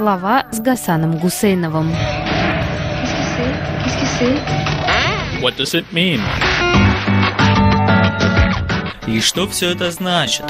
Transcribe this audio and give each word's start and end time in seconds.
Слова 0.00 0.46
с 0.50 0.58
Гасаном 0.60 1.18
Гусейновым. 1.18 1.90
What 5.42 5.58
does 5.58 5.74
it 5.74 5.84
mean? 5.92 6.20
И 9.06 9.20
что 9.20 9.46
все 9.46 9.72
это 9.72 9.90
значит? 9.90 10.46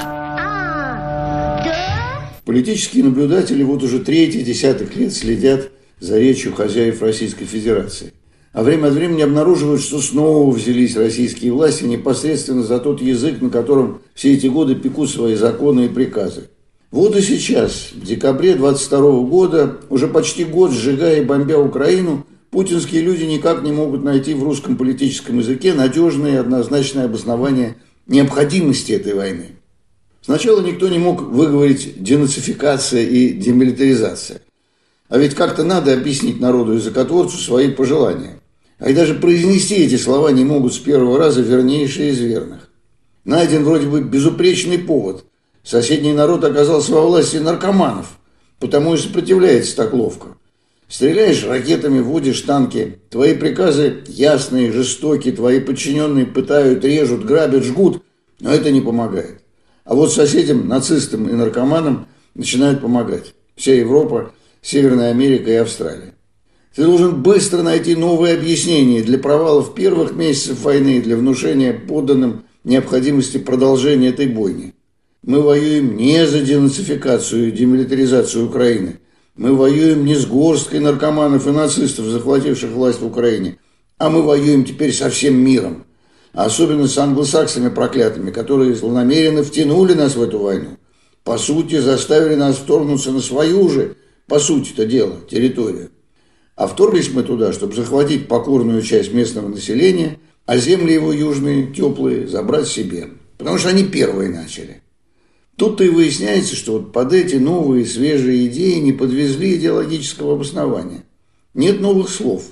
Политические 2.44 3.02
наблюдатели 3.02 3.64
вот 3.64 3.82
уже 3.82 3.98
третий 3.98 4.42
десяток 4.42 4.94
лет 4.94 5.12
следят 5.12 5.72
за 5.98 6.20
речью 6.20 6.54
хозяев 6.54 7.02
Российской 7.02 7.46
Федерации. 7.46 8.12
А 8.52 8.62
время 8.62 8.86
от 8.86 8.92
времени 8.92 9.22
обнаруживают, 9.22 9.82
что 9.82 10.00
снова 10.00 10.48
взялись 10.52 10.96
российские 10.96 11.52
власти 11.52 11.82
непосредственно 11.82 12.62
за 12.62 12.78
тот 12.78 13.02
язык, 13.02 13.40
на 13.40 13.50
котором 13.50 14.00
все 14.14 14.32
эти 14.32 14.46
годы 14.46 14.76
пекут 14.76 15.10
свои 15.10 15.34
законы 15.34 15.86
и 15.86 15.88
приказы. 15.88 16.50
Вот 16.90 17.14
и 17.14 17.20
сейчас, 17.20 17.92
в 17.92 18.04
декабре 18.04 18.56
22 18.56 19.20
года, 19.20 19.78
уже 19.90 20.08
почти 20.08 20.44
год 20.44 20.72
сжигая 20.72 21.20
и 21.20 21.24
бомбя 21.24 21.56
Украину, 21.56 22.26
путинские 22.50 23.02
люди 23.02 23.22
никак 23.22 23.62
не 23.62 23.70
могут 23.70 24.02
найти 24.02 24.34
в 24.34 24.42
русском 24.42 24.76
политическом 24.76 25.38
языке 25.38 25.72
надежное 25.72 26.32
и 26.32 26.36
однозначное 26.36 27.04
обоснование 27.04 27.76
необходимости 28.08 28.90
этой 28.90 29.14
войны. 29.14 29.50
Сначала 30.20 30.60
никто 30.60 30.88
не 30.88 30.98
мог 30.98 31.22
выговорить 31.22 32.02
денацификация 32.02 33.02
и 33.02 33.30
демилитаризация. 33.34 34.42
А 35.08 35.16
ведь 35.16 35.34
как-то 35.34 35.62
надо 35.62 35.92
объяснить 35.92 36.40
народу-языкотворцу 36.40 37.38
свои 37.38 37.70
пожелания. 37.70 38.40
А 38.78 38.90
и 38.90 38.94
даже 38.94 39.14
произнести 39.14 39.76
эти 39.76 39.96
слова 39.96 40.30
не 40.30 40.44
могут 40.44 40.74
с 40.74 40.78
первого 40.78 41.18
раза 41.18 41.40
вернейшие 41.40 42.10
из 42.10 42.18
верных. 42.18 42.68
Найден 43.24 43.62
вроде 43.62 43.86
бы 43.86 44.02
безупречный 44.02 44.78
повод. 44.78 45.24
Соседний 45.62 46.12
народ 46.12 46.44
оказался 46.44 46.92
во 46.92 47.02
власти 47.02 47.36
наркоманов, 47.36 48.18
потому 48.58 48.94
и 48.94 48.98
сопротивляется 48.98 49.76
так 49.76 49.92
ловко. 49.92 50.28
Стреляешь 50.88 51.44
ракетами, 51.44 52.00
водишь 52.00 52.40
танки. 52.40 52.98
Твои 53.10 53.34
приказы 53.34 54.02
ясные, 54.08 54.72
жестокие, 54.72 55.32
твои 55.32 55.60
подчиненные 55.60 56.26
пытают, 56.26 56.84
режут, 56.84 57.24
грабят, 57.24 57.62
жгут, 57.62 58.02
но 58.40 58.52
это 58.52 58.72
не 58.72 58.80
помогает. 58.80 59.42
А 59.84 59.94
вот 59.94 60.12
соседям, 60.12 60.66
нацистам 60.66 61.28
и 61.28 61.32
наркоманам 61.32 62.08
начинают 62.34 62.80
помогать. 62.80 63.34
Вся 63.54 63.74
Европа, 63.74 64.32
Северная 64.62 65.10
Америка 65.10 65.50
и 65.50 65.54
Австралия. 65.54 66.14
Ты 66.74 66.84
должен 66.84 67.22
быстро 67.22 67.62
найти 67.62 67.94
новые 67.94 68.34
объяснения 68.34 69.02
для 69.02 69.18
провалов 69.18 69.74
первых 69.74 70.14
месяцев 70.14 70.62
войны 70.62 71.00
для 71.00 71.16
внушения 71.16 71.72
подданным 71.72 72.44
необходимости 72.64 73.38
продолжения 73.38 74.08
этой 74.08 74.26
бойни. 74.26 74.74
Мы 75.22 75.42
воюем 75.42 75.96
не 75.96 76.26
за 76.26 76.40
денацификацию 76.40 77.48
и 77.48 77.52
демилитаризацию 77.52 78.46
Украины– 78.46 79.00
мы 79.40 79.54
воюем 79.54 80.04
не 80.04 80.16
с 80.16 80.26
горсткой 80.26 80.80
наркоманов 80.80 81.46
и 81.46 81.50
нацистов, 81.50 82.04
захвативших 82.04 82.72
власть 82.72 83.00
в 83.00 83.06
Украине, 83.06 83.56
а 83.96 84.10
мы 84.10 84.20
воюем 84.20 84.64
теперь 84.64 84.92
со 84.92 85.08
всем 85.08 85.34
миром. 85.36 85.86
Особенно 86.34 86.86
с 86.86 86.98
англосаксами 86.98 87.70
проклятыми, 87.70 88.32
которые 88.32 88.74
злонамеренно 88.74 89.42
втянули 89.42 89.94
нас 89.94 90.14
в 90.14 90.22
эту 90.22 90.40
войну. 90.40 90.76
По 91.24 91.38
сути, 91.38 91.78
заставили 91.78 92.34
нас 92.34 92.56
вторгнуться 92.56 93.12
на 93.12 93.22
свою 93.22 93.70
же, 93.70 93.96
по 94.26 94.38
сути-то 94.38 94.84
дело, 94.84 95.16
территорию. 95.30 95.90
А 96.54 96.66
вторглись 96.66 97.10
мы 97.10 97.22
туда, 97.22 97.54
чтобы 97.54 97.74
захватить 97.74 98.28
покорную 98.28 98.82
часть 98.82 99.14
местного 99.14 99.48
населения, 99.48 100.18
а 100.44 100.58
земли 100.58 100.92
его 100.92 101.14
южные, 101.14 101.72
теплые, 101.72 102.28
забрать 102.28 102.68
себе. 102.68 103.08
Потому 103.38 103.56
что 103.56 103.70
они 103.70 103.84
первые 103.84 104.28
начали. 104.28 104.82
Тут-то 105.60 105.84
и 105.84 105.90
выясняется, 105.90 106.56
что 106.56 106.72
вот 106.78 106.90
под 106.90 107.12
эти 107.12 107.36
новые 107.36 107.84
свежие 107.84 108.46
идеи 108.46 108.78
не 108.78 108.94
подвезли 108.94 109.56
идеологического 109.56 110.32
обоснования. 110.32 111.04
Нет 111.52 111.82
новых 111.82 112.08
слов, 112.08 112.44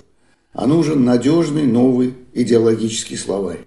а 0.52 0.66
нужен 0.66 1.06
надежный 1.06 1.62
новый 1.62 2.12
идеологический 2.34 3.16
словарь. 3.16 3.60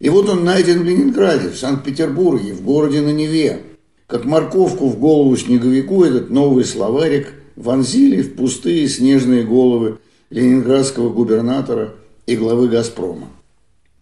И 0.00 0.08
вот 0.08 0.28
он 0.28 0.44
найден 0.44 0.80
в 0.80 0.84
Ленинграде, 0.84 1.50
в 1.50 1.56
Санкт-Петербурге, 1.56 2.52
в 2.52 2.62
городе 2.62 3.00
на 3.00 3.12
Неве. 3.12 3.60
Как 4.08 4.24
морковку 4.24 4.88
в 4.88 4.98
голову 4.98 5.36
снеговику 5.36 6.02
этот 6.02 6.30
новый 6.30 6.64
словарик 6.64 7.28
вонзили 7.54 8.22
в 8.22 8.34
пустые 8.34 8.88
снежные 8.88 9.44
головы 9.44 9.98
ленинградского 10.30 11.10
губернатора 11.10 11.94
и 12.26 12.34
главы 12.34 12.66
«Газпрома». 12.66 13.28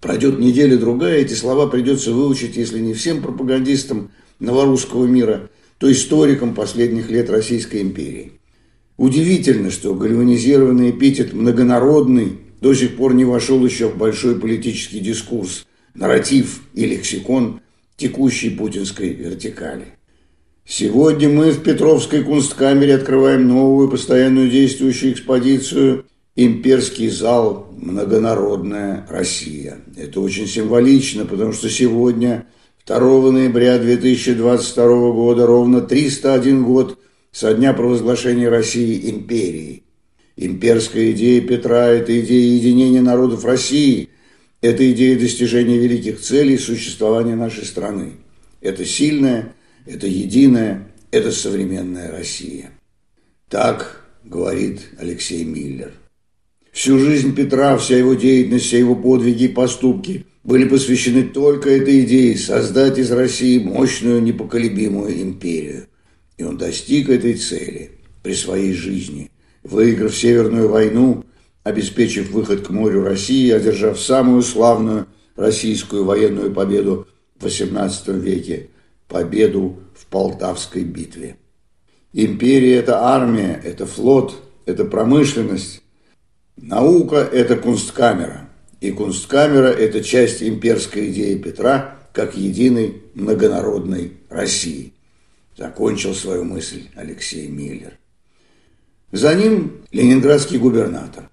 Пройдет 0.00 0.38
неделя-другая, 0.38 1.18
эти 1.18 1.34
слова 1.34 1.66
придется 1.66 2.10
выучить, 2.12 2.56
если 2.56 2.78
не 2.78 2.94
всем 2.94 3.20
пропагандистам, 3.20 4.12
новорусского 4.40 5.06
мира, 5.06 5.50
то 5.78 5.90
историком 5.90 6.54
последних 6.54 7.10
лет 7.10 7.30
Российской 7.30 7.82
империи. 7.82 8.32
Удивительно, 8.96 9.70
что 9.70 9.94
гальванизированный 9.94 10.90
эпитет 10.90 11.32
«многонародный» 11.32 12.38
до 12.60 12.74
сих 12.74 12.96
пор 12.96 13.14
не 13.14 13.24
вошел 13.24 13.64
еще 13.64 13.88
в 13.88 13.96
большой 13.96 14.40
политический 14.40 14.98
дискурс, 14.98 15.66
нарратив 15.94 16.62
и 16.74 16.84
лексикон 16.84 17.60
текущей 17.96 18.50
путинской 18.50 19.10
вертикали. 19.10 19.86
Сегодня 20.66 21.28
мы 21.28 21.52
в 21.52 21.62
Петровской 21.62 22.24
кунсткамере 22.24 22.96
открываем 22.96 23.46
новую 23.46 23.88
постоянную 23.88 24.50
действующую 24.50 25.12
экспозицию 25.12 26.04
«Имперский 26.34 27.08
зал. 27.08 27.72
Многонародная 27.80 29.06
Россия». 29.08 29.78
Это 29.96 30.20
очень 30.20 30.46
символично, 30.46 31.24
потому 31.24 31.52
что 31.52 31.70
сегодня– 31.70 32.46
2 32.88 33.32
ноября 33.32 33.78
2022 33.78 35.12
года, 35.12 35.46
ровно 35.46 35.82
301 35.82 36.64
год 36.64 36.98
со 37.30 37.52
дня 37.52 37.74
провозглашения 37.74 38.48
России 38.48 39.10
империей. 39.10 39.82
Имперская 40.36 41.10
идея 41.10 41.42
Петра– 41.42 41.86
это 41.88 42.18
идея 42.18 42.54
единения 42.54 43.02
народов 43.02 43.44
России, 43.44 44.08
это 44.62 44.90
идея 44.90 45.18
достижения 45.18 45.76
великих 45.76 46.18
целей 46.18 46.56
существования 46.56 47.36
нашей 47.36 47.66
страны. 47.66 48.12
Это 48.62 48.86
сильная, 48.86 49.54
это 49.84 50.06
единая, 50.06 50.88
это 51.10 51.30
современная 51.30 52.10
Россия. 52.10 52.70
Так 53.50 54.02
говорит 54.24 54.80
Алексей 54.98 55.44
Миллер. 55.44 55.92
Всю 56.72 56.98
жизнь 56.98 57.34
Петра, 57.34 57.76
вся 57.76 57.98
его 57.98 58.14
деятельность, 58.14 58.64
все 58.64 58.78
его 58.78 58.96
подвиги 58.96 59.44
и 59.44 59.48
поступки 59.48 60.24
были 60.48 60.66
посвящены 60.66 61.24
только 61.24 61.68
этой 61.68 62.00
идее 62.04 62.34
создать 62.38 62.96
из 62.96 63.12
России 63.12 63.58
мощную 63.58 64.22
непоколебимую 64.22 65.20
империю. 65.20 65.88
И 66.38 66.42
он 66.42 66.56
достиг 66.56 67.10
этой 67.10 67.34
цели 67.34 67.90
при 68.22 68.32
своей 68.32 68.72
жизни, 68.72 69.30
выиграв 69.62 70.16
Северную 70.16 70.70
войну, 70.70 71.26
обеспечив 71.64 72.30
выход 72.30 72.66
к 72.66 72.70
морю 72.70 73.04
России, 73.04 73.50
одержав 73.50 74.00
самую 74.00 74.40
славную 74.40 75.06
российскую 75.36 76.06
военную 76.06 76.50
победу 76.50 77.06
в 77.38 77.44
XVIII 77.44 78.18
веке– 78.18 78.70
победу 79.06 79.80
в 79.94 80.06
Полтавской 80.06 80.82
битве. 80.82 81.36
Империя– 82.14 82.76
это 82.76 83.02
армия, 83.02 83.60
это 83.62 83.84
флот, 83.84 84.42
это 84.64 84.86
промышленность. 84.86 85.82
Наука– 86.56 87.16
это 87.32 87.54
кунсткамера. 87.56 88.47
И 88.80 88.92
Кунсткамера– 88.92 89.66
это 89.78 90.02
часть 90.04 90.42
имперской 90.42 91.10
идеи 91.10 91.36
Петра 91.36 91.98
как 92.12 92.36
единой 92.36 93.02
многонародной 93.14 94.12
России. 94.28 94.92
Закончил 95.56 96.14
свою 96.14 96.44
мысль 96.44 96.84
Алексей 96.94 97.48
Миллер. 97.48 97.98
За 99.10 99.34
ним 99.34 99.82
ленинградский 99.90 100.58
губернатор. 100.58 101.28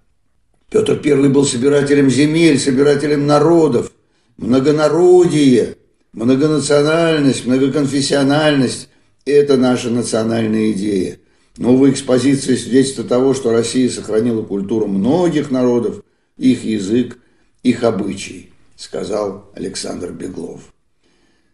Петр 0.71 0.99
I 1.03 1.29
был 1.29 1.45
собирателем 1.45 2.09
земель, 2.09 2.59
собирателем 2.59 3.27
народов, 3.27 3.91
многонародие, 4.37 5.75
многонациональность, 6.13 7.45
многоконфессиональность– 7.45 8.89
это 9.25 9.57
наша 9.57 9.89
национальная 9.89 10.71
идея. 10.71 11.19
Новая 11.57 11.91
экспозиция 11.91 12.57
свидетельство 12.57 13.03
того, 13.03 13.33
что 13.33 13.51
Россия 13.51 13.89
сохранила 13.89 14.41
культуру 14.41 14.87
многих 14.87 15.51
народов, 15.51 16.01
их 16.37 16.63
язык, 16.63 17.17
их 17.65 17.83
обычай, 17.83 18.51
сказал 18.77 19.49
Александр 19.55 20.11
Беглов. 20.11 20.61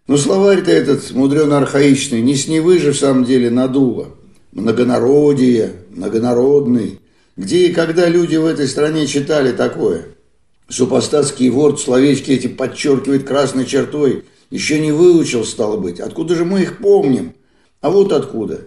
Но 0.07 0.17
словарь-то 0.17 0.69
этот 0.69 1.09
мудрено-архаичный, 1.11 2.21
не 2.21 2.35
с 2.35 2.49
Невы 2.49 2.79
же 2.79 2.91
в 2.91 2.97
самом 2.97 3.23
деле 3.23 3.49
надуло. 3.49 4.09
Многонародие, 4.51 5.71
многонародный. 5.89 6.99
Где 7.37 7.67
и 7.67 7.73
когда 7.73 8.09
люди 8.09 8.35
в 8.35 8.45
этой 8.45 8.67
стране 8.67 9.07
читали 9.07 9.53
такое? 9.53 10.07
Супостатский 10.67 11.49
ворд 11.49 11.79
словечки 11.79 12.31
эти 12.31 12.47
подчеркивает 12.47 13.25
красной 13.25 13.65
чертой. 13.65 14.25
Еще 14.49 14.79
не 14.79 14.91
выучил, 14.91 15.45
стало 15.45 15.77
быть. 15.77 16.01
Откуда 16.01 16.35
же 16.35 16.43
мы 16.43 16.63
их 16.63 16.79
помним? 16.79 17.35
А 17.79 17.89
вот 17.89 18.11
откуда. 18.11 18.59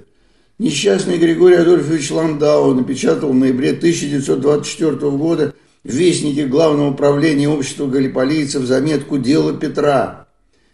Несчастный 0.58 1.18
Григорий 1.18 1.56
Адольфович 1.56 2.10
Ландау 2.10 2.72
напечатал 2.72 3.30
в 3.30 3.34
ноябре 3.34 3.72
1924 3.72 5.10
года 5.10 5.54
в 5.84 5.90
Вестнике 5.90 6.46
Главного 6.46 6.90
управления 6.90 7.48
общества 7.48 7.86
галиполийцев 7.86 8.64
заметку 8.64 9.18
«Дело 9.18 9.52
Петра». 9.52 10.28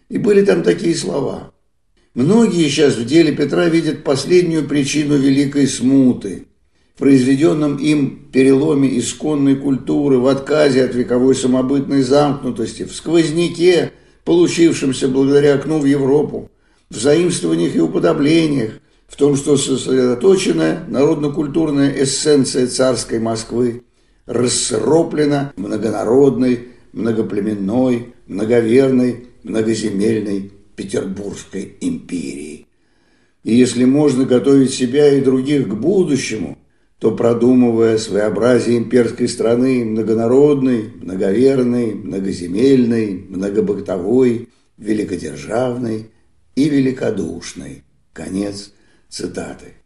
И 0.09 0.19
были 0.19 0.45
там 0.45 0.63
такие 0.63 0.95
слова. 0.95 1.53
Многие 2.15 2.69
сейчас 2.69 2.97
в 2.97 3.05
деле 3.05 3.33
Петра 3.33 3.69
видят 3.69 4.03
последнюю 4.03 4.67
причину 4.67 5.17
великой 5.17 5.69
смуты, 5.69 6.47
произведенном 6.99 7.77
им 7.77 8.29
переломе 8.33 8.99
исконной 8.99 9.57
культуры, 9.57 10.19
в 10.19 10.27
отказе 10.27 10.85
от 10.85 10.95
вековой 10.95 11.35
самобытной 11.35 12.03
замкнутости, 12.03 12.85
в 12.85 12.95
сквозняке, 12.95 13.93
получившемся 14.25 15.09
благодаря 15.09 15.55
окну 15.55 15.79
в 15.79 15.85
Европу, 15.85 16.51
в 16.89 16.97
заимствованиях 16.97 17.75
и 17.75 17.81
уподоблениях, 17.81 18.73
в 19.09 19.17
том, 19.17 19.37
что 19.37 19.57
сосредоточенная 19.57 20.85
народно-культурная 20.89 21.91
эссенция 22.03 22.67
царской 22.67 23.19
Москвы 23.19 23.83
рассроплена 24.31 25.53
многонародной, 25.57 26.69
многоплеменной, 26.93 28.15
многоверной, 28.29 29.27
многоземельной 29.43 30.53
Петербургской 30.77 31.77
империи. 31.81 32.69
И 33.43 33.55
если 33.57 33.85
можно 33.85 34.25
готовить 34.27 34.73
себя 34.73 35.13
и 35.13 35.21
других 35.21 35.69
к 35.69 35.75
будущему, 35.75 36.59
то 37.01 37.11
продумывая 37.11 37.99
своеобразие 37.99 38.79
имперской 38.79 39.27
страны 39.27 39.85
многонародной, 39.85 40.93
многоверной, 40.95 41.95
многоземельной, 41.95 43.27
многобогтовой, 43.29 44.49
великодержавной 44.79 46.11
и 46.55 46.69
великодушной. 46.69 47.83
Конец 48.13 48.73
цитаты. 49.09 49.80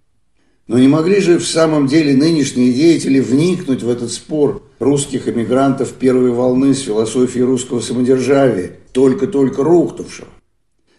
Но 0.66 0.78
не 0.78 0.88
могли 0.88 1.20
же 1.20 1.38
в 1.38 1.46
самом 1.46 1.86
деле 1.86 2.14
нынешние 2.14 2.72
деятели 2.72 3.20
вникнуть 3.20 3.82
в 3.82 3.90
этот 3.90 4.10
спор 4.10 4.62
русских 4.78 5.28
эмигрантов 5.28 5.92
первой 5.92 6.30
волны 6.30 6.74
с 6.74 6.80
философией 6.80 7.44
русского 7.44 7.80
самодержавия, 7.80 8.78
только-только 8.92 9.62
рухнувшего? 9.62 10.28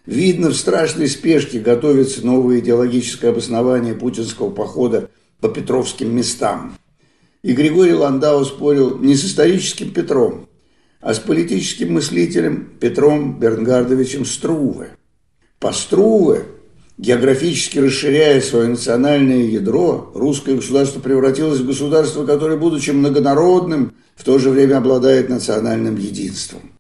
Видно, 0.05 0.49
в 0.49 0.55
страшной 0.55 1.07
спешке 1.07 1.59
готовится 1.59 2.23
новое 2.23 2.59
идеологическое 2.59 3.31
обоснование 3.31 3.95
путинского 3.95 4.51
похода 4.51 5.09
по 5.41 5.49
петровским 5.49 6.15
местам. 6.15 6.77
И 7.41 7.53
Григорий 7.53 7.93
Ландау 7.93 8.45
спорил 8.45 8.99
не 8.99 9.15
с 9.15 9.25
историческим 9.25 9.91
Петром, 9.91 10.47
а 11.01 11.15
с 11.15 11.19
политическим 11.19 11.93
мыслителем 11.93 12.69
Петром 12.79 13.39
Бернгардовичем 13.39 14.25
Струве. 14.25 14.91
По 15.59 15.71
Струве 15.71 16.45
Географически 16.97 17.79
расширяя 17.79 18.39
свое 18.39 18.69
национальное 18.69 19.43
ядро, 19.43 20.11
русское 20.15 20.55
государство 20.55 21.01
превратилось 21.01 21.59
в 21.59 21.67
государство, 21.67 22.25
которое, 22.25 22.57
будучи 22.57 22.91
многонародным, 22.91 23.95
в 24.15 24.23
то 24.23 24.39
же 24.39 24.49
время 24.49 24.77
обладает 24.77 25.27
национальным 25.27 25.97
единством. 25.97 26.71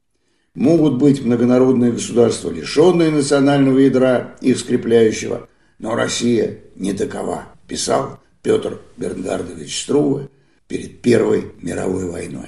Могут 0.53 0.99
быть 0.99 1.21
многонародные 1.21 1.91
государства, 1.91 2.49
лишенные 2.49 3.11
национального 3.11 3.77
ядра, 3.77 4.35
их 4.39 4.57
скрепляющего, 4.57 5.49
но 5.79 5.95
Россия 5.95 6.59
не 6.77 6.93
такова, 6.93 7.49
писал 7.67 8.19
Петр 8.41 8.79
Бернгардович 8.95 9.81
Струве 9.81 10.29
перед 10.69 11.01
Первой 11.01 11.51
мировой 11.61 12.09
войной. 12.09 12.47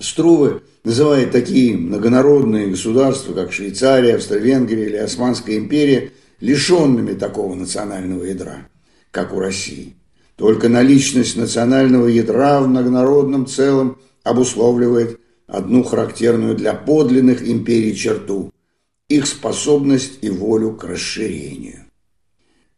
Струве 0.00 0.62
называет 0.82 1.30
такие 1.30 1.76
многонародные 1.76 2.66
государства, 2.66 3.34
как 3.34 3.52
Швейцария, 3.52 4.16
Австро-Венгрия 4.16 4.86
или 4.86 4.96
Османская 4.96 5.58
империя– 5.58 6.10
лишенными 6.42 7.14
такого 7.14 7.54
национального 7.54 8.24
ядра, 8.24 8.66
как 9.12 9.32
у 9.32 9.38
России. 9.38 9.94
Только 10.34 10.68
наличность 10.68 11.36
национального 11.36 12.08
ядра 12.08 12.60
в 12.60 12.66
многонародном 12.66 13.46
целом 13.46 13.98
обусловливает 14.24 15.20
одну 15.46 15.84
характерную 15.84 16.56
для 16.56 16.74
подлинных 16.74 17.48
империй 17.48 17.94
черту– 17.94 18.50
их 19.08 19.26
способность 19.26 20.18
и 20.22 20.30
волю 20.30 20.72
к 20.72 20.84
расширению. 20.84 21.84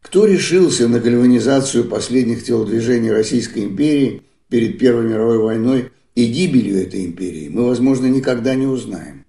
Кто 0.01 0.25
решился 0.25 0.87
на 0.87 0.99
гальванизацию 0.99 1.85
последних 1.85 2.43
телодвижений 2.43 3.11
Российской 3.11 3.63
империи 3.63 4.21
перед 4.49 4.77
Первой 4.77 5.05
мировой 5.05 5.39
войной 5.39 5.91
и 6.13 6.25
гибелью 6.25 6.79
этой 6.79 7.05
империи, 7.05 7.49
мы, 7.49 7.65
возможно, 7.65 8.05
никогда 8.05 8.53
не 8.53 8.67
узнаем. 8.67 9.24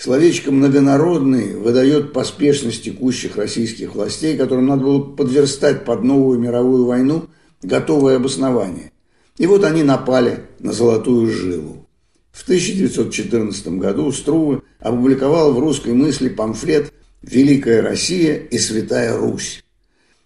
Словечко 0.00 0.50
«многонародный» 0.50 1.56
выдает 1.56 2.14
поспешность 2.14 2.84
текущих 2.84 3.36
российских 3.36 3.94
властей, 3.94 4.34
которым 4.34 4.68
надо 4.68 4.84
было 4.84 5.02
подверстать 5.02 5.84
под 5.84 6.04
новую 6.04 6.38
мировую 6.38 6.86
войну 6.86 7.26
готовое 7.62 8.16
обоснование. 8.16 8.92
И 9.36 9.46
вот 9.46 9.62
они 9.62 9.82
напали 9.82 10.44
на 10.58 10.72
золотую 10.72 11.30
жилу. 11.30 11.86
В 12.32 12.44
1914 12.44 13.68
году 13.76 14.10
Струве 14.10 14.62
опубликовал 14.78 15.52
в 15.52 15.58
русской 15.58 15.92
мысли 15.92 16.30
памфлет 16.30 16.94
«Великая 17.20 17.82
Россия 17.82 18.36
и 18.36 18.56
Святая 18.56 19.18
Русь». 19.18 19.62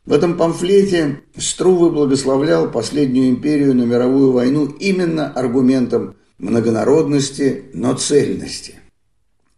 В 0.07 0.13
этом 0.13 0.37
памфлете 0.37 1.23
Струве 1.37 1.91
благословлял 1.91 2.71
последнюю 2.71 3.31
империю 3.31 3.75
на 3.75 3.83
мировую 3.83 4.31
войну 4.31 4.67
именно 4.67 5.33
аргументом 5.33 6.15
многонародности, 6.39 7.65
но 7.75 7.95
цельности. 7.95 8.77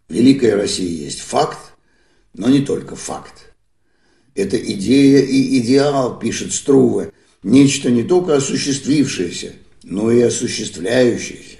Великая 0.09 0.55
Россия 0.55 1.05
есть 1.05 1.21
факт, 1.21 1.59
но 2.35 2.49
не 2.49 2.61
только 2.61 2.95
факт. 2.97 3.53
Это 4.35 4.57
идея 4.57 5.23
и 5.23 5.59
идеал, 5.59 6.19
пишет 6.19 6.53
Струве, 6.53 7.13
нечто 7.43 7.91
не 7.91 8.03
только 8.03 8.37
осуществившееся, 8.37 9.55
но 9.83 10.11
и 10.11 10.21
осуществляющееся. 10.21 11.57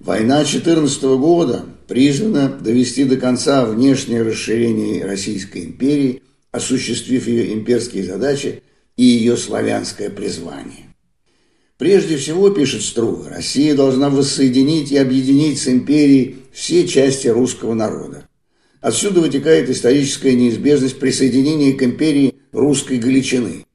Война 0.00 0.44
14 0.44 1.02
года 1.18 1.66
призвана 1.86 2.48
довести 2.48 3.04
до 3.04 3.16
конца 3.16 3.64
внешнее 3.64 4.22
расширение 4.22 5.04
Российской 5.04 5.64
империи, 5.64 6.22
осуществив 6.50 7.26
ее 7.26 7.54
имперские 7.54 8.04
задачи 8.04 8.62
и 8.96 9.04
ее 9.04 9.36
славянское 9.36 10.10
призвание. 10.10 10.94
Прежде 11.78 12.16
всего, 12.16 12.50
пишет 12.50 12.82
Струве, 12.82 13.28
Россия 13.28 13.74
должна 13.74 14.08
воссоединить 14.08 14.92
и 14.92 14.96
объединить 14.96 15.60
с 15.60 15.68
империей 15.68 16.36
все 16.56 16.88
части 16.88 17.28
русского 17.28 17.74
народа. 17.74 18.28
Отсюда 18.80 19.20
вытекает 19.20 19.68
историческая 19.68 20.34
неизбежность 20.34 20.98
присоединения 20.98 21.74
к 21.74 21.82
империи 21.82 22.36
русской 22.50 22.96
Галичины. 22.96 23.66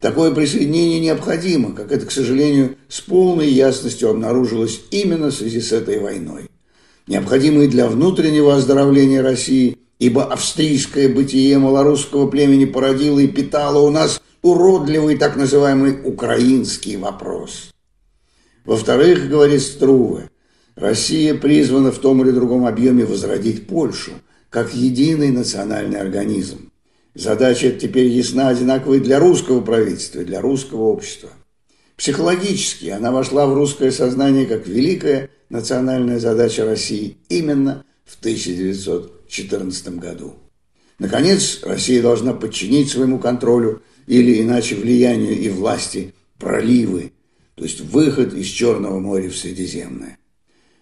Такое 0.00 0.32
присоединение 0.32 0.98
необходимо, 0.98 1.72
как 1.72 1.92
это, 1.92 2.06
к 2.06 2.10
сожалению, 2.10 2.76
с 2.88 3.00
полной 3.00 3.48
ясностью 3.48 4.10
обнаружилось 4.10 4.80
именно 4.90 5.30
в 5.30 5.34
связи 5.34 5.60
с 5.60 5.70
этой 5.70 6.00
войной. 6.00 6.50
Необходимо 7.06 7.62
и 7.62 7.68
для 7.68 7.86
внутреннего 7.86 8.56
оздоровления 8.56 9.22
России, 9.22 9.78
ибо 10.00 10.24
австрийское 10.24 11.08
бытие 11.08 11.56
малорусского 11.58 12.28
племени 12.28 12.64
породило 12.64 13.20
и 13.20 13.28
питало 13.28 13.78
у 13.86 13.90
нас 13.90 14.20
уродливый 14.42 15.16
так 15.16 15.36
называемый 15.36 16.00
украинский 16.02 16.96
вопрос. 16.96 17.72
Во-вторых, 18.64 19.28
говорит 19.28 19.62
Струве, 19.62 20.30
Россия 20.78 21.34
призвана 21.34 21.90
в 21.90 21.98
том 21.98 22.22
или 22.22 22.30
другом 22.30 22.64
объеме 22.64 23.04
возродить 23.04 23.66
Польшу, 23.66 24.12
как 24.48 24.74
единый 24.74 25.32
национальный 25.32 26.00
организм. 26.00 26.70
Задача 27.14 27.72
теперь 27.72 28.06
ясна 28.06 28.48
одинаковой 28.48 29.00
для 29.00 29.18
русского 29.18 29.60
правительства 29.60 30.20
и 30.20 30.24
для 30.24 30.40
русского 30.40 30.84
общества. 30.84 31.30
Психологически 31.96 32.90
она 32.90 33.10
вошла 33.10 33.46
в 33.46 33.54
русское 33.54 33.90
сознание 33.90 34.46
как 34.46 34.68
великая 34.68 35.30
национальная 35.50 36.20
задача 36.20 36.64
России 36.64 37.16
именно 37.28 37.84
в 38.04 38.16
1914 38.20 39.98
году. 39.98 40.34
Наконец, 41.00 41.60
Россия 41.64 42.00
должна 42.00 42.34
подчинить 42.34 42.88
своему 42.88 43.18
контролю 43.18 43.82
или 44.06 44.40
иначе 44.40 44.76
влиянию 44.76 45.36
и 45.36 45.48
власти 45.48 46.14
проливы, 46.38 47.12
то 47.56 47.64
есть 47.64 47.80
выход 47.80 48.32
из 48.32 48.46
Черного 48.46 49.00
моря 49.00 49.28
в 49.28 49.36
Средиземное. 49.36 50.18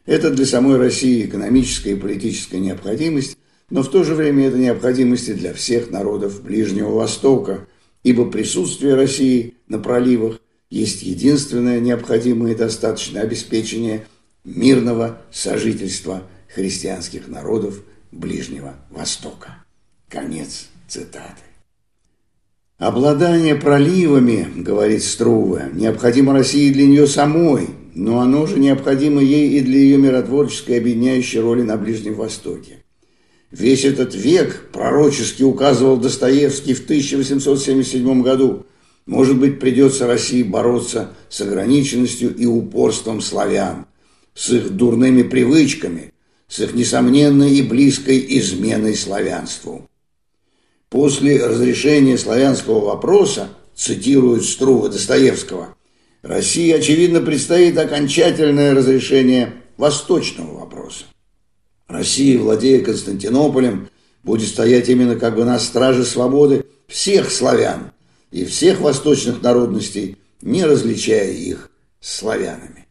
Это 0.06 0.30
для 0.30 0.46
самой 0.46 0.78
России 0.78 1.26
экономическая 1.26 1.92
и 1.92 1.96
политическая 1.96 2.60
необходимость, 2.60 3.36
но 3.70 3.82
в 3.82 3.90
то 3.90 4.04
же 4.04 4.14
время 4.14 4.46
это 4.46 4.56
необходимость 4.56 5.28
и 5.28 5.34
для 5.34 5.52
всех 5.52 5.90
народов 5.90 6.42
Ближнего 6.42 6.90
Востока, 6.90 7.66
ибо 8.04 8.30
присутствие 8.30 8.94
России 8.94 9.54
на 9.66 9.80
проливах 9.80 10.40
есть 10.70 11.02
единственное 11.02 11.80
необходимое 11.80 12.52
и 12.52 12.56
достаточное 12.56 13.22
обеспечение 13.22 14.06
мирного 14.44 15.20
сожительства 15.32 16.22
христианских 16.54 17.26
народов 17.26 17.82
Ближнего 18.12 18.76
Востока. 18.90 19.64
Конец 20.08 20.68
цитаты. 20.86 21.42
Обладание 22.78 23.56
проливами, 23.56 24.46
говорит 24.54 25.02
Струве, 25.02 25.70
необходимо 25.72 26.32
России 26.32 26.72
для 26.72 26.86
нее 26.86 27.06
самой, 27.08 27.68
но 27.96 28.20
оно 28.20 28.44
же 28.44 28.58
необходимо 28.58 29.22
ей 29.22 29.58
и 29.58 29.62
для 29.62 29.78
ее 29.78 29.96
миротворческой 29.96 30.78
объединяющей 30.78 31.40
роли 31.40 31.62
на 31.62 31.78
Ближнем 31.78 32.12
Востоке. 32.12 32.84
Весь 33.50 33.86
этот 33.86 34.14
век 34.14 34.68
пророчески 34.70 35.42
указывал 35.42 35.96
Достоевский 35.96 36.74
в 36.74 36.84
1877 36.84 38.22
году. 38.22 38.66
Может 39.06 39.38
быть, 39.38 39.58
придется 39.58 40.06
России 40.06 40.42
бороться 40.42 41.14
с 41.30 41.40
ограниченностью 41.40 42.36
и 42.36 42.44
упорством 42.44 43.22
славян, 43.22 43.86
с 44.34 44.50
их 44.50 44.72
дурными 44.72 45.22
привычками, 45.22 46.12
с 46.48 46.60
их 46.60 46.74
несомненной 46.74 47.54
и 47.54 47.62
близкой 47.62 48.22
изменой 48.28 48.94
славянству. 48.94 49.88
После 50.90 51.42
разрешения 51.42 52.18
славянского 52.18 52.84
вопроса, 52.84 53.48
цитирует 53.74 54.44
Струва 54.44 54.90
Достоевского, 54.90 55.75
России, 56.26 56.72
очевидно, 56.72 57.20
предстоит 57.20 57.78
окончательное 57.78 58.74
разрешение 58.74 59.52
восточного 59.76 60.58
вопроса. 60.58 61.04
Россия, 61.86 62.36
владея 62.38 62.84
Константинополем, 62.84 63.88
будет 64.24 64.48
стоять 64.48 64.88
именно 64.88 65.14
как 65.14 65.36
бы 65.36 65.44
на 65.44 65.60
страже 65.60 66.04
свободы 66.04 66.64
всех 66.88 67.30
славян 67.30 67.92
и 68.32 68.44
всех 68.44 68.80
восточных 68.80 69.40
народностей, 69.40 70.16
не 70.42 70.64
различая 70.64 71.30
их 71.30 71.70
славянами. 72.00 72.86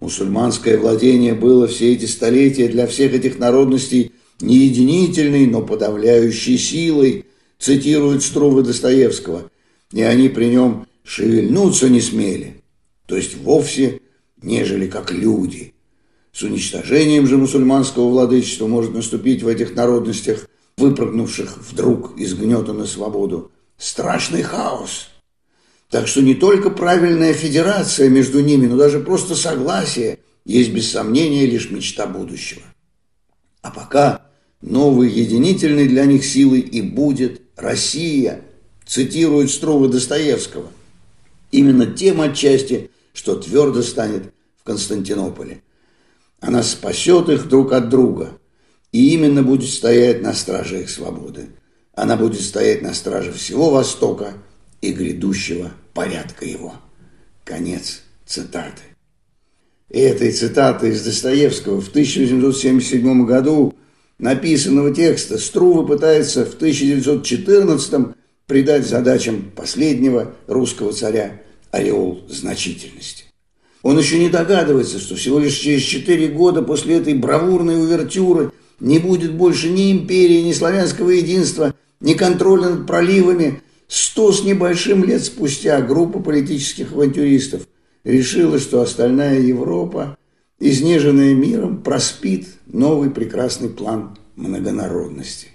Мусульманское 0.00 0.76
владение 0.76 1.34
было 1.34 1.68
все 1.68 1.92
эти 1.92 2.06
столетия 2.06 2.66
для 2.66 2.88
всех 2.88 3.14
этих 3.14 3.38
народностей 3.38 4.10
не 4.40 4.56
единительной, 4.56 5.46
но 5.46 5.62
подавляющей 5.62 6.58
силой, 6.58 7.26
цитирует 7.60 8.24
Струвы 8.24 8.64
Достоевского, 8.64 9.50
и 9.92 10.02
они 10.02 10.28
при 10.28 10.46
нем 10.46 10.88
шевельнуться 11.04 11.88
не 11.88 12.00
смели, 12.00 12.62
то 13.06 13.16
есть 13.16 13.36
вовсе 13.36 14.00
нежели 14.42 14.86
как 14.86 15.12
люди. 15.12 15.74
С 16.32 16.42
уничтожением 16.42 17.26
же 17.26 17.36
мусульманского 17.36 18.08
владычества 18.08 18.66
может 18.66 18.92
наступить 18.92 19.42
в 19.42 19.48
этих 19.48 19.74
народностях, 19.74 20.48
выпрыгнувших 20.76 21.58
вдруг 21.70 22.18
из 22.18 22.34
гнета 22.34 22.72
на 22.72 22.86
свободу, 22.86 23.52
страшный 23.78 24.42
хаос. 24.42 25.10
Так 25.90 26.08
что 26.08 26.22
не 26.22 26.34
только 26.34 26.70
правильная 26.70 27.32
федерация 27.32 28.08
между 28.08 28.40
ними, 28.40 28.66
но 28.66 28.76
даже 28.76 28.98
просто 28.98 29.36
согласие 29.36 30.18
есть 30.44 30.72
без 30.72 30.90
сомнения 30.90 31.46
лишь 31.46 31.70
мечта 31.70 32.06
будущего. 32.06 32.62
А 33.62 33.70
пока 33.70 34.26
новой 34.60 35.08
единительной 35.08 35.86
для 35.86 36.04
них 36.04 36.24
силой 36.24 36.60
и 36.60 36.82
будет 36.82 37.42
Россия, 37.56 38.40
цитирует 38.84 39.50
строго 39.50 39.88
Достоевского– 39.88 40.70
именно 41.54 41.86
тем 41.86 42.20
отчасти, 42.20 42.90
что 43.12 43.36
твердо 43.36 43.82
станет 43.82 44.32
в 44.58 44.64
Константинополе. 44.64 45.62
Она 46.40 46.62
спасет 46.62 47.28
их 47.28 47.48
друг 47.48 47.72
от 47.72 47.88
друга 47.88 48.32
и 48.90 49.14
именно 49.14 49.42
будет 49.42 49.70
стоять 49.70 50.20
на 50.20 50.34
страже 50.34 50.82
их 50.82 50.90
свободы. 50.90 51.50
Она 51.94 52.16
будет 52.16 52.40
стоять 52.40 52.82
на 52.82 52.92
страже 52.92 53.32
всего 53.32 53.70
Востока 53.70 54.34
и 54.80 54.92
грядущего 54.92 55.70
порядка 55.94 56.44
его. 56.44 56.74
Конец 57.44 58.02
цитаты. 58.26 58.82
И 59.90 60.00
этой 60.00 60.32
цитаты 60.32 60.88
из 60.88 61.04
Достоевского 61.04 61.80
в 61.80 61.88
1877 61.88 63.26
году 63.26 63.74
написанного 64.18 64.92
текста 64.92 65.38
Струва 65.38 65.86
пытается 65.86 66.44
в 66.44 66.54
1914 66.54 68.16
придать 68.46 68.86
задачам 68.86 69.52
последнего 69.54 70.34
русского 70.48 70.92
царя 70.92 71.43
ореол 71.74 72.22
значительности. 72.28 73.24
Он 73.82 73.98
еще 73.98 74.18
не 74.18 74.30
догадывается, 74.30 74.98
что 74.98 75.14
всего 75.14 75.38
лишь 75.38 75.58
через 75.58 75.82
четыре 75.82 76.28
года 76.28 76.62
после 76.62 76.96
этой 76.96 77.14
бравурной 77.14 77.82
увертюры 77.82 78.52
не 78.80 78.98
будет 78.98 79.34
больше 79.34 79.68
ни 79.68 79.92
империи, 79.92 80.40
ни 80.40 80.52
славянского 80.52 81.10
единства, 81.10 81.74
ни 82.00 82.14
контроля 82.14 82.70
над 82.70 82.86
проливами. 82.86 83.62
Сто 83.86 84.32
с 84.32 84.42
небольшим 84.42 85.04
лет 85.04 85.22
спустя 85.22 85.82
группа 85.82 86.18
политических 86.18 86.92
авантюристов 86.92 87.68
решила, 88.04 88.58
что 88.58 88.80
остальная 88.80 89.40
Европа, 89.40 90.16
изнеженная 90.58 91.34
миром, 91.34 91.82
проспит 91.82 92.48
новый 92.66 93.10
прекрасный 93.10 93.68
план 93.68 94.16
многонародности. 94.36 95.53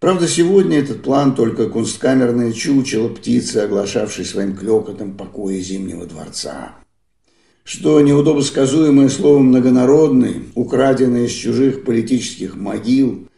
Правда, 0.00 0.26
сегодня 0.26 0.78
этот 0.78 1.02
план 1.02 1.34
только 1.34 1.68
кунсткамерное 1.68 2.52
чучело 2.52 3.10
птицы, 3.10 3.58
оглашавшей 3.58 4.24
своим 4.24 4.56
клёкотом 4.56 5.14
покои 5.14 5.60
Зимнего 5.60 6.06
дворца. 6.06 6.74
Что 7.64 8.00
неудобосказуемое 8.00 9.10
слово 9.10 9.40
«многонародный», 9.40 10.46
украденное 10.54 11.26
из 11.26 11.32
чужих 11.32 11.84
политических 11.84 12.56
могил, 12.56 13.28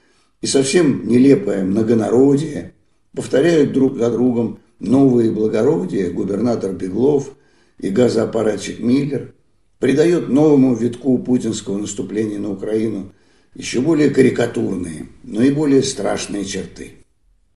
и 0.41 0.47
совсем 0.47 1.09
нелепое 1.09 1.65
многонародие 1.65 2.75
повторяют 3.13 3.73
друг 3.73 3.99
за 3.99 4.13
другом 4.13 4.61
новые 4.79 5.33
благородия 5.33 6.13
губернатор 6.13 6.73
Беглов 6.73 7.33
и 7.79 7.89
газоаппаратчик 7.89 8.79
Миллер, 8.79 9.35
придает 9.81 10.29
новому 10.29 10.77
витку 10.77 11.19
путинского 11.19 11.77
наступления 11.79 12.39
на 12.39 12.53
Украину– 12.53 13.13
еще 13.55 13.81
более 13.81 14.11
карикатурные, 14.11 15.07
но 15.23 15.43
и 15.43 15.51
более 15.51 15.83
страшные 15.83 16.45
черты. 16.45 17.02